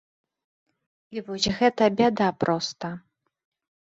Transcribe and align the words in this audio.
І 1.17 1.23
вось 1.27 1.49
гэта 1.59 1.83
бяда 1.99 2.29
проста. 2.45 2.87